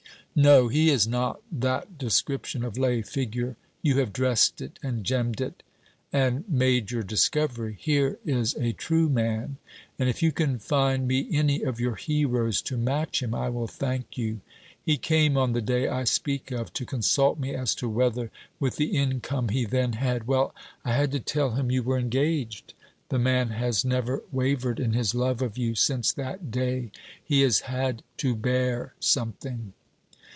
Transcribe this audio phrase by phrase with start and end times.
[0.33, 3.57] 'No; he is not that description of lay figure.
[3.81, 5.61] You have dressed it, and gemmed it,
[6.13, 7.75] and made your discovery.
[7.77, 9.57] Here is a true man;
[9.99, 13.67] and if you can find me any of your heroes to match him, I will
[13.67, 14.39] thank you.
[14.81, 18.77] He came on the day I speak of, to consult me as to whether, with
[18.77, 20.27] the income he then had...
[20.27, 20.55] Well,
[20.85, 22.73] I had to tell him you were engaged.
[23.09, 26.89] The man has never wavered in his love of you since that day.
[27.21, 29.73] He has had to bear something.'